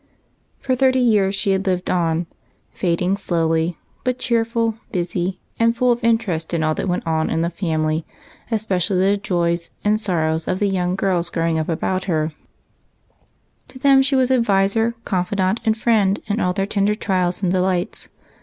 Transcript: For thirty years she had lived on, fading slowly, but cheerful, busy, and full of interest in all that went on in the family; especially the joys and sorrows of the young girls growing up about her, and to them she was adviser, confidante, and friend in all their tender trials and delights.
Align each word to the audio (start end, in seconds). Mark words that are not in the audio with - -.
For 0.57 0.75
thirty 0.75 0.97
years 0.97 1.35
she 1.35 1.51
had 1.51 1.67
lived 1.67 1.87
on, 1.87 2.25
fading 2.71 3.15
slowly, 3.17 3.77
but 4.03 4.17
cheerful, 4.17 4.79
busy, 4.91 5.39
and 5.59 5.77
full 5.77 5.91
of 5.91 6.03
interest 6.03 6.55
in 6.55 6.63
all 6.63 6.73
that 6.73 6.87
went 6.87 7.05
on 7.05 7.29
in 7.29 7.43
the 7.43 7.51
family; 7.51 8.03
especially 8.49 8.97
the 9.11 9.17
joys 9.17 9.69
and 9.85 9.99
sorrows 10.01 10.47
of 10.47 10.57
the 10.57 10.69
young 10.69 10.95
girls 10.95 11.29
growing 11.29 11.59
up 11.59 11.69
about 11.69 12.05
her, 12.05 12.23
and 12.23 12.33
to 13.67 13.77
them 13.77 14.01
she 14.01 14.15
was 14.15 14.31
adviser, 14.31 14.95
confidante, 15.05 15.61
and 15.65 15.77
friend 15.77 16.19
in 16.25 16.39
all 16.39 16.53
their 16.53 16.65
tender 16.65 16.95
trials 16.95 17.43
and 17.43 17.51
delights. 17.51 18.09